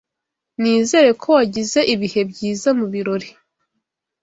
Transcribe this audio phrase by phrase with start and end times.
[0.61, 3.29] Nizere ko wagize ibihe byiza mubirori.